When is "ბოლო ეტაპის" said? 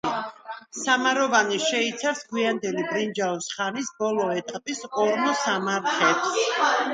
4.01-4.83